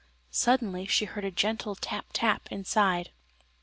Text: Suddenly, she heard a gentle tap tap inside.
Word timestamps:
Suddenly, 0.31 0.87
she 0.87 1.05
heard 1.05 1.23
a 1.23 1.29
gentle 1.29 1.75
tap 1.75 2.07
tap 2.11 2.51
inside. 2.51 3.11